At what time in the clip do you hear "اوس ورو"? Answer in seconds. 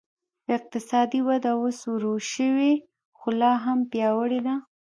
1.61-2.13